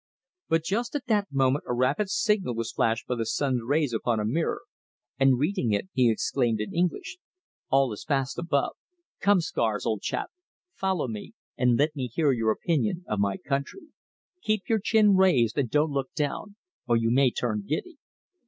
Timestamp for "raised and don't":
15.15-15.91